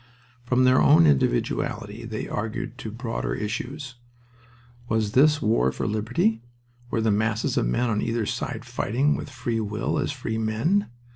[0.45, 3.97] From their own individuality they argued to broader issues.
[4.89, 6.41] Was this war for liberty?
[6.89, 10.87] Were the masses of men on either side fighting with free will as free men?